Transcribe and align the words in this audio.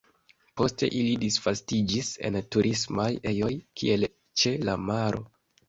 Poste 0.61 0.87
ili 0.99 1.11
disvastiĝis 1.23 2.09
en 2.31 2.39
turismaj 2.57 3.07
ejoj, 3.35 3.53
kiel 3.83 4.09
ĉe 4.43 4.59
la 4.67 4.79
maro. 4.91 5.27